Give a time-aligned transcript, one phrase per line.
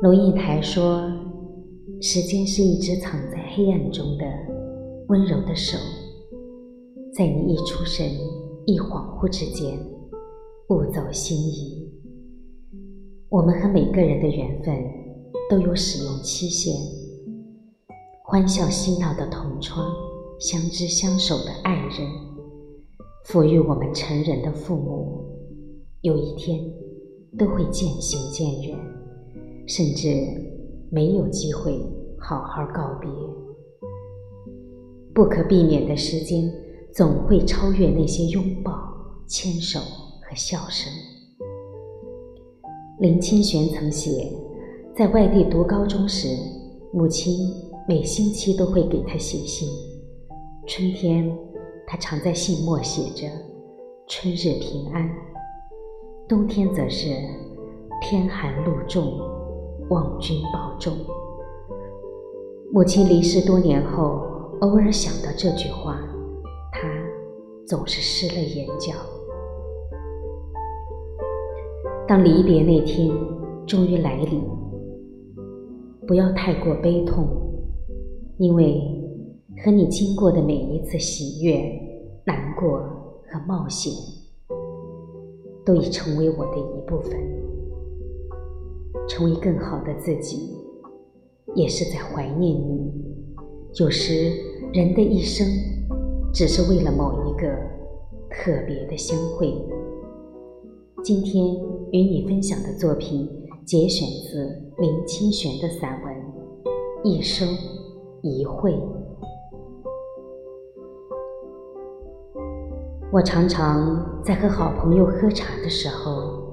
[0.00, 1.10] 龙应台说
[2.02, 4.26] ：“时间是一只藏在黑暗中的
[5.08, 5.78] 温柔的手，
[7.14, 8.06] 在你一出生、
[8.66, 9.78] 一恍惚之间，
[10.68, 11.90] 悟走心意。
[13.30, 14.76] 我们和每个人的缘分
[15.48, 16.74] 都有使用期限，
[18.22, 19.90] 欢笑嬉闹的同窗，
[20.38, 22.06] 相知相守的爱人，
[23.24, 25.24] 抚育我们成人的父母，
[26.02, 26.60] 有一天
[27.38, 28.78] 都会渐行渐远。”
[29.66, 30.08] 甚至
[30.90, 31.78] 没有机会
[32.18, 33.10] 好好告别。
[35.14, 36.50] 不可避免的时间，
[36.92, 38.72] 总会超越那些拥抱、
[39.26, 40.92] 牵手和笑声。
[42.98, 44.32] 林清玄曾写，
[44.94, 46.28] 在外地读高中时，
[46.92, 47.50] 母亲
[47.88, 49.68] 每星期都会给他写信。
[50.66, 51.30] 春天，
[51.86, 53.30] 他常在信末写着
[54.08, 55.08] “春日平安”；
[56.28, 57.08] 冬天则是
[58.02, 59.04] “天寒路重”。
[59.88, 60.92] 望君保重。
[62.72, 64.20] 母亲离世多年后，
[64.60, 65.98] 偶尔想到这句话，
[66.72, 66.88] 她
[67.66, 68.92] 总是湿了眼角。
[72.08, 73.10] 当离别那天
[73.66, 74.42] 终于来临，
[76.06, 77.26] 不要太过悲痛，
[78.38, 78.80] 因为
[79.64, 81.60] 和你经过的每一次喜悦、
[82.24, 82.78] 难过
[83.28, 83.92] 和冒险，
[85.64, 87.45] 都已成为我的一部分。
[89.08, 90.56] 成为更好的自己，
[91.54, 92.92] 也是在怀念你。
[93.78, 94.32] 有时，
[94.72, 95.46] 人的一生
[96.32, 97.46] 只是为了某一个
[98.30, 99.54] 特别的相会。
[101.02, 101.44] 今天
[101.92, 103.28] 与你分享的作品
[103.64, 104.44] 节选自
[104.78, 106.14] 林清玄的散文
[107.04, 107.46] 《一生
[108.22, 108.72] 一会》。
[113.12, 116.45] 我常常在和好朋友喝茶的时候。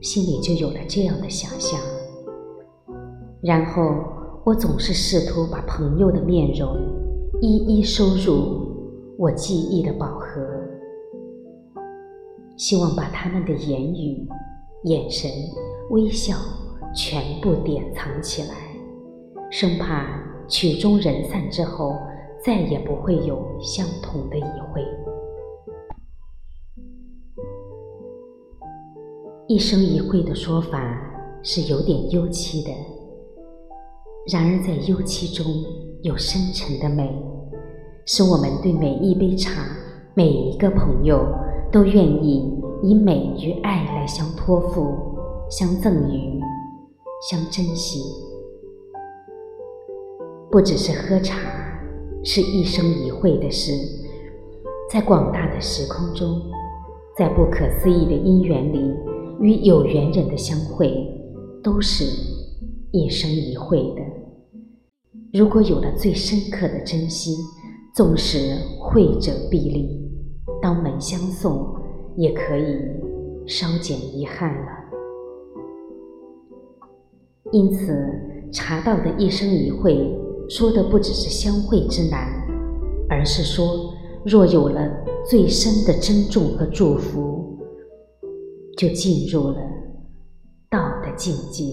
[0.00, 1.80] 心里就有了这样的想象，
[3.42, 3.82] 然后
[4.44, 6.76] 我总是试图把朋友的面容
[7.40, 10.40] 一一收入我记忆的宝盒，
[12.56, 14.26] 希望把他们的言语、
[14.84, 15.28] 眼神、
[15.90, 16.36] 微笑
[16.94, 18.54] 全部典藏起来，
[19.50, 20.06] 生怕
[20.46, 21.94] 曲终人散之后
[22.44, 24.42] 再也不会有相同的一
[24.72, 24.82] 回。
[29.48, 30.78] 一生一会的说法
[31.42, 32.70] 是有点幽凄的，
[34.30, 35.46] 然而在幽凄中
[36.02, 37.10] 有深沉的美，
[38.04, 39.62] 使我们对每一杯茶、
[40.12, 41.26] 每一个朋友
[41.72, 44.94] 都愿意以美与爱来相托付、
[45.48, 46.38] 相赠予、
[47.30, 48.02] 相珍惜。
[50.50, 51.38] 不只是喝茶，
[52.22, 53.72] 是一生一会的事，
[54.92, 56.38] 在广大的时空中，
[57.16, 58.94] 在不可思议的因缘里。
[59.40, 60.92] 与有缘人的相会，
[61.62, 62.04] 都是
[62.90, 64.02] 一生一会的。
[65.32, 67.36] 如果有了最深刻的珍惜，
[67.94, 70.10] 纵使会者必离，
[70.60, 71.66] 当门相送，
[72.16, 72.76] 也可以
[73.46, 74.66] 稍减遗憾了。
[77.52, 77.96] 因此，
[78.52, 80.18] 茶道的一生一会，
[80.48, 82.28] 说的不只是相会之难，
[83.08, 83.94] 而是说，
[84.24, 84.90] 若有了
[85.24, 87.47] 最深的珍重和祝福。
[88.78, 89.58] 就进入了
[90.70, 91.64] 道的境界。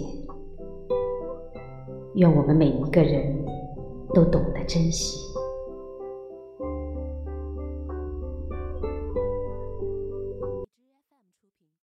[2.16, 3.45] 愿我们每一个人
[4.11, 5.19] 都懂得珍惜。